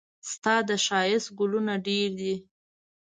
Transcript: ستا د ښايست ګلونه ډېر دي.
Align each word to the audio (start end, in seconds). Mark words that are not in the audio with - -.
ستا 0.31 0.55
د 0.67 0.69
ښايست 0.85 1.29
ګلونه 1.39 1.73
ډېر 1.87 2.09
دي. 2.19 2.33